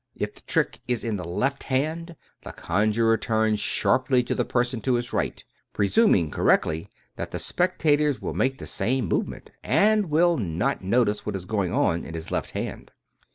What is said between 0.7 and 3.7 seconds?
is in the left hand, the conjurer turns